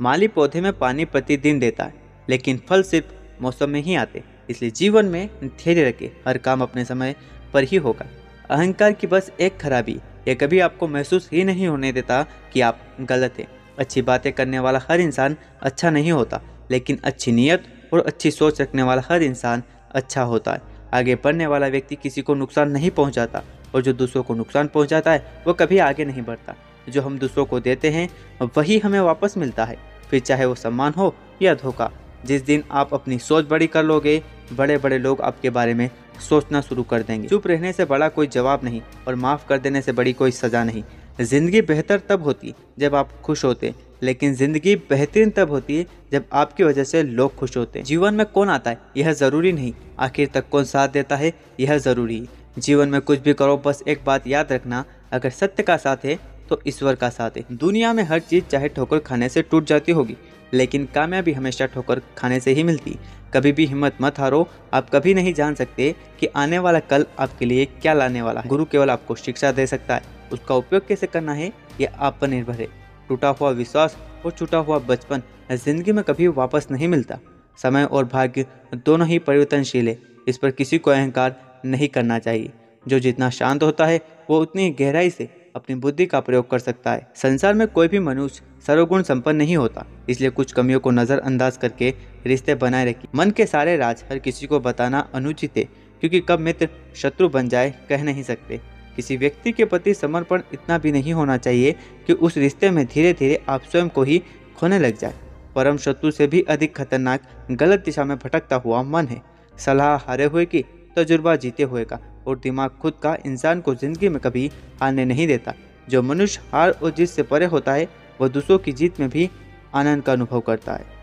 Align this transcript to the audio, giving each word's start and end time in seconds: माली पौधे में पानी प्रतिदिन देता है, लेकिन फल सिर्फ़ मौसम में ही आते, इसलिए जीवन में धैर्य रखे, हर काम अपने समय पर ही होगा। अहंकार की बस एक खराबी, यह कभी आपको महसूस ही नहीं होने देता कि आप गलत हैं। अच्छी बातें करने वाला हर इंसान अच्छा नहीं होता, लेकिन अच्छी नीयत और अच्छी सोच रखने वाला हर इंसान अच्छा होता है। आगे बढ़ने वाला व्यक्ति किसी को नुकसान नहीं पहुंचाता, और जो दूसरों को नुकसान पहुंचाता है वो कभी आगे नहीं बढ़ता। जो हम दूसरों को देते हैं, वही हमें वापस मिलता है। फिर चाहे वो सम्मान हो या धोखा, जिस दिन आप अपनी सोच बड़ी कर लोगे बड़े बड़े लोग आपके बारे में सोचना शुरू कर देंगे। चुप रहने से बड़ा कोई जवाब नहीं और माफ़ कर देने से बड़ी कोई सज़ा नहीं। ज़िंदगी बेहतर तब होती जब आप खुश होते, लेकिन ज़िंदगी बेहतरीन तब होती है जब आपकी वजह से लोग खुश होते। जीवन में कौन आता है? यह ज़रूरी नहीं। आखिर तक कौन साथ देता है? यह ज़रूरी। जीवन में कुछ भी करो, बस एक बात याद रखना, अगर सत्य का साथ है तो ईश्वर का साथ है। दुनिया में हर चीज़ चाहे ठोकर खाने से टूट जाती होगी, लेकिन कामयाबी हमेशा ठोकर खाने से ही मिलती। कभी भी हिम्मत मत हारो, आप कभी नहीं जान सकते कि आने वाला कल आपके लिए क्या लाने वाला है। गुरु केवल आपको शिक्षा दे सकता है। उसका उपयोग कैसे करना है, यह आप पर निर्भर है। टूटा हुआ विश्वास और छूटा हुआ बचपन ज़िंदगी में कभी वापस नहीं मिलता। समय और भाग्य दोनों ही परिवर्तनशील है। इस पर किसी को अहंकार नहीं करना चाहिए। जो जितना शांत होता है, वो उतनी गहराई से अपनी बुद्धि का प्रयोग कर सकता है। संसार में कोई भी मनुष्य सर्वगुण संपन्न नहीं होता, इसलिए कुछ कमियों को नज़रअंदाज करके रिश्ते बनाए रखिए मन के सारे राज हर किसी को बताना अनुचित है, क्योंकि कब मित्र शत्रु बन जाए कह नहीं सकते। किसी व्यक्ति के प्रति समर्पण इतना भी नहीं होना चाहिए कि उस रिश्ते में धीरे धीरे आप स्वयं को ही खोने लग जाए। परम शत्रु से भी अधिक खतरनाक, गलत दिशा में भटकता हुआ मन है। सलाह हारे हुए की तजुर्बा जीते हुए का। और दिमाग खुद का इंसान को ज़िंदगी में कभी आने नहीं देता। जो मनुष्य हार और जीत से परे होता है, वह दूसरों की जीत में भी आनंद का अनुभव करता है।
माली 0.00 0.28
पौधे 0.28 0.60
में 0.60 0.72
पानी 0.72 1.04
प्रतिदिन 1.04 1.58
देता 1.58 1.84
है, 1.84 1.94
लेकिन 2.28 2.60
फल 2.68 2.82
सिर्फ़ 2.82 3.42
मौसम 3.42 3.70
में 3.70 3.80
ही 3.82 3.94
आते, 3.94 4.22
इसलिए 4.50 4.70
जीवन 4.70 5.06
में 5.06 5.28
धैर्य 5.44 5.84
रखे, 5.84 6.10
हर 6.26 6.38
काम 6.38 6.62
अपने 6.62 6.84
समय 6.84 7.14
पर 7.54 7.64
ही 7.64 7.76
होगा। 7.76 8.06
अहंकार 8.50 8.92
की 8.92 9.06
बस 9.06 9.30
एक 9.40 9.58
खराबी, 9.58 9.96
यह 10.28 10.34
कभी 10.34 10.58
आपको 10.58 10.88
महसूस 10.88 11.28
ही 11.32 11.44
नहीं 11.44 11.66
होने 11.66 11.92
देता 11.92 12.22
कि 12.52 12.60
आप 12.60 12.80
गलत 13.00 13.38
हैं। 13.38 13.46
अच्छी 13.78 14.02
बातें 14.02 14.32
करने 14.32 14.58
वाला 14.58 14.80
हर 14.88 15.00
इंसान 15.00 15.36
अच्छा 15.62 15.90
नहीं 15.90 16.12
होता, 16.12 16.40
लेकिन 16.70 16.98
अच्छी 17.04 17.32
नीयत 17.32 17.64
और 17.92 18.00
अच्छी 18.00 18.30
सोच 18.30 18.60
रखने 18.60 18.82
वाला 18.82 19.02
हर 19.10 19.22
इंसान 19.22 19.62
अच्छा 19.90 20.22
होता 20.22 20.52
है। 20.52 20.76
आगे 20.94 21.14
बढ़ने 21.14 21.46
वाला 21.46 21.66
व्यक्ति 21.66 21.96
किसी 21.96 22.22
को 22.22 22.34
नुकसान 22.34 22.70
नहीं 22.70 22.90
पहुंचाता, 22.90 23.42
और 23.74 23.82
जो 23.82 23.92
दूसरों 23.92 24.22
को 24.22 24.34
नुकसान 24.34 24.66
पहुंचाता 24.66 25.12
है 25.12 25.42
वो 25.46 25.52
कभी 25.54 25.78
आगे 25.78 26.04
नहीं 26.04 26.22
बढ़ता। 26.22 26.54
जो 26.88 27.02
हम 27.02 27.18
दूसरों 27.18 27.44
को 27.46 27.60
देते 27.60 27.90
हैं, 27.90 28.08
वही 28.56 28.78
हमें 28.78 29.00
वापस 29.00 29.36
मिलता 29.36 29.64
है। 29.64 29.76
फिर 30.10 30.20
चाहे 30.20 30.44
वो 30.44 30.54
सम्मान 30.54 30.92
हो 30.92 31.14
या 31.42 31.54
धोखा, 31.54 31.90
जिस 32.26 32.42
दिन 32.42 32.62
आप 32.70 32.94
अपनी 32.94 33.18
सोच 33.18 33.48
बड़ी 33.48 33.66
कर 33.66 33.84
लोगे 33.84 34.22
बड़े 34.52 34.76
बड़े 34.78 34.98
लोग 34.98 35.20
आपके 35.20 35.50
बारे 35.50 35.74
में 35.74 35.88
सोचना 36.20 36.60
शुरू 36.60 36.82
कर 36.82 37.02
देंगे। 37.02 37.28
चुप 37.28 37.46
रहने 37.46 37.72
से 37.72 37.84
बड़ा 37.84 38.08
कोई 38.08 38.26
जवाब 38.26 38.64
नहीं 38.64 38.80
और 39.08 39.14
माफ़ 39.16 39.46
कर 39.48 39.58
देने 39.58 39.82
से 39.82 39.92
बड़ी 39.92 40.12
कोई 40.12 40.30
सज़ा 40.30 40.64
नहीं। 40.64 40.82
ज़िंदगी 41.20 41.60
बेहतर 41.62 42.00
तब 42.08 42.22
होती 42.22 42.54
जब 42.78 42.94
आप 42.94 43.12
खुश 43.22 43.44
होते, 43.44 43.72
लेकिन 44.02 44.34
ज़िंदगी 44.34 44.74
बेहतरीन 44.90 45.30
तब 45.30 45.50
होती 45.50 45.76
है 45.76 45.86
जब 46.12 46.24
आपकी 46.32 46.64
वजह 46.64 46.84
से 46.84 47.02
लोग 47.02 47.34
खुश 47.34 47.56
होते। 47.56 47.82
जीवन 47.82 48.14
में 48.14 48.24
कौन 48.26 48.48
आता 48.48 48.70
है? 48.70 48.78
यह 48.96 49.12
ज़रूरी 49.12 49.52
नहीं। 49.52 49.72
आखिर 49.98 50.28
तक 50.34 50.48
कौन 50.48 50.64
साथ 50.64 50.88
देता 50.88 51.16
है? 51.16 51.32
यह 51.60 51.78
ज़रूरी। 51.78 52.26
जीवन 52.58 52.88
में 52.88 53.00
कुछ 53.00 53.20
भी 53.20 53.32
करो, 53.32 53.56
बस 53.56 53.82
एक 53.88 54.04
बात 54.04 54.26
याद 54.26 54.52
रखना, 54.52 54.84
अगर 55.12 55.30
सत्य 55.30 55.62
का 55.62 55.76
साथ 55.76 56.04
है 56.04 56.18
तो 56.48 56.60
ईश्वर 56.66 56.94
का 56.94 57.08
साथ 57.08 57.36
है। 57.36 57.44
दुनिया 57.52 57.92
में 57.92 58.02
हर 58.02 58.20
चीज़ 58.20 58.44
चाहे 58.44 58.68
ठोकर 58.68 58.98
खाने 58.98 59.28
से 59.28 59.42
टूट 59.42 59.64
जाती 59.64 59.92
होगी, 59.92 60.16
लेकिन 60.54 60.84
कामयाबी 60.94 61.32
हमेशा 61.32 61.66
ठोकर 61.66 62.00
खाने 62.18 62.40
से 62.40 62.52
ही 62.52 62.62
मिलती। 62.62 62.96
कभी 63.34 63.52
भी 63.52 63.66
हिम्मत 63.66 63.96
मत 64.00 64.18
हारो, 64.18 64.46
आप 64.74 64.90
कभी 64.90 65.14
नहीं 65.14 65.32
जान 65.34 65.54
सकते 65.54 65.94
कि 66.20 66.26
आने 66.26 66.58
वाला 66.58 66.78
कल 66.80 67.06
आपके 67.18 67.46
लिए 67.46 67.64
क्या 67.64 67.92
लाने 67.92 68.22
वाला 68.22 68.40
है। 68.40 68.48
गुरु 68.48 68.64
केवल 68.64 68.90
आपको 68.90 69.14
शिक्षा 69.14 69.52
दे 69.52 69.66
सकता 69.66 69.94
है। 69.94 70.16
उसका 70.32 70.54
उपयोग 70.54 70.86
कैसे 70.86 71.06
करना 71.06 71.32
है, 71.32 71.52
यह 71.80 71.96
आप 71.98 72.18
पर 72.20 72.28
निर्भर 72.28 72.54
है। 72.54 72.68
टूटा 73.08 73.28
हुआ 73.30 73.50
विश्वास 73.50 73.96
और 74.24 74.30
छूटा 74.30 74.58
हुआ 74.58 74.78
बचपन 74.78 75.22
ज़िंदगी 75.52 75.92
में 75.92 76.02
कभी 76.04 76.26
वापस 76.28 76.66
नहीं 76.70 76.88
मिलता। 76.88 77.18
समय 77.58 77.84
और 77.84 78.04
भाग्य 78.04 78.46
दोनों 78.76 79.06
ही 79.08 79.18
परिवर्तनशील 79.18 79.88
है। 79.88 79.98
इस 80.28 80.38
पर 80.38 80.50
किसी 80.50 80.78
को 80.78 80.90
अहंकार 80.90 81.34
नहीं 81.64 81.88
करना 81.88 82.18
चाहिए। 82.18 82.50
जो 82.88 82.98
जितना 82.98 83.30
शांत 83.30 83.62
होता 83.62 83.86
है, 83.86 84.00
वो 84.30 84.40
उतनी 84.40 84.70
गहराई 84.70 85.10
से 85.10 85.28
अपनी 85.58 85.74
बुद्धि 85.76 86.06
का 86.06 86.20
प्रयोग 86.20 86.48
कर 86.50 86.58
सकता 86.58 86.92
है। 86.92 87.06
संसार 87.16 87.54
में 87.54 87.66
कोई 87.68 87.88
भी 87.88 87.98
मनुष्य 88.00 88.42
सर्वगुण 88.66 89.02
संपन्न 89.02 89.36
नहीं 89.36 89.56
होता, 89.56 89.84
इसलिए 90.08 90.30
कुछ 90.30 90.52
कमियों 90.52 90.80
को 90.80 90.90
नज़रअंदाज 90.90 91.56
करके 91.56 91.94
रिश्ते 92.26 92.54
बनाए 92.56 92.86
रखिए 92.86 93.10
मन 93.14 93.30
के 93.30 93.46
सारे 93.46 93.76
राज 93.76 94.04
हर 94.10 94.18
किसी 94.18 94.46
को 94.46 94.60
बताना 94.60 95.06
अनुचित 95.14 95.56
है, 95.56 95.64
क्योंकि 96.02 96.20
कब 96.20 96.40
मित्र 96.40 96.68
शत्रु 96.96 97.28
बन 97.28 97.48
जाए 97.48 97.74
कह 97.88 98.04
नहीं 98.04 98.22
सकते। 98.24 98.60
किसी 98.96 99.16
व्यक्ति 99.16 99.52
के 99.52 99.64
प्रति 99.64 99.94
समर्पण 99.94 100.42
इतना 100.52 100.78
भी 100.78 100.92
नहीं 100.92 101.12
होना 101.12 101.36
चाहिए 101.38 101.74
कि 102.06 102.12
उस 102.12 102.36
रिश्ते 102.38 102.70
में 102.70 102.84
धीरे 102.86 103.12
धीरे 103.12 103.42
आप 103.48 103.62
स्वयं 103.62 103.88
को 103.88 104.02
ही 104.02 104.22
खोने 104.56 104.78
लग 104.78 104.98
जाए। 104.98 105.14
परम 105.54 105.76
शत्रु 105.76 106.10
से 106.10 106.26
भी 106.26 106.40
अधिक 106.42 106.74
खतरनाक, 106.76 107.20
गलत 107.50 107.84
दिशा 107.84 108.04
में 108.04 108.16
भटकता 108.18 108.56
हुआ 108.56 108.82
मन 108.84 109.06
है। 109.06 109.20
सलाह 109.56 109.96
हारे 109.98 110.24
हुए 110.24 110.44
की 110.46 110.64
तजुर्बा 110.96 111.34
जीते 111.36 111.62
हुए 111.62 111.84
का। 111.84 111.98
और 112.28 112.38
दिमाग 112.38 112.70
खुद 112.70 112.94
का 113.02 113.16
इंसान 113.26 113.60
को 113.60 113.74
ज़िंदगी 113.74 114.08
में 114.08 114.20
कभी 114.20 114.50
आने 114.82 115.04
नहीं 115.04 115.26
देता। 115.26 115.54
जो 115.88 116.02
मनुष्य 116.02 116.40
हार 116.52 116.70
और 116.70 116.90
जीत 116.90 117.08
से 117.08 117.22
परे 117.22 117.46
होता 117.46 117.72
है, 117.72 117.88
वह 118.20 118.28
दूसरों 118.28 118.58
की 118.58 118.72
जीत 118.72 119.00
में 119.00 119.08
भी 119.08 119.30
आनंद 119.74 120.02
का 120.02 120.12
अनुभव 120.12 120.40
करता 120.40 120.72
है। 120.72 120.97